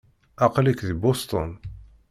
Aql-ik 0.45 0.79
deg 0.87 0.97
Boston. 1.03 1.49